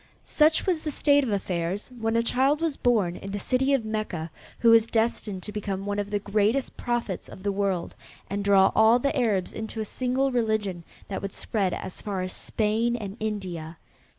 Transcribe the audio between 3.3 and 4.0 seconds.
the city of